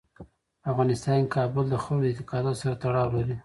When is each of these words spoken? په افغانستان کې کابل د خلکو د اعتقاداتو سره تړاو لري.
په 0.61 0.65
افغانستان 0.71 1.19
کې 1.23 1.33
کابل 1.35 1.65
د 1.69 1.75
خلکو 1.83 2.01
د 2.03 2.07
اعتقاداتو 2.09 2.59
سره 2.61 2.73
تړاو 2.83 3.13
لري. 3.15 3.35